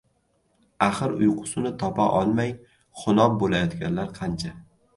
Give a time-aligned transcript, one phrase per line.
[0.85, 2.51] Axir uyqusini topa olmay
[3.03, 4.59] xunob boʻlayotganlar qancha!